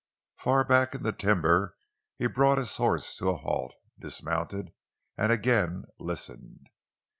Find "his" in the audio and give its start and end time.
2.57-2.77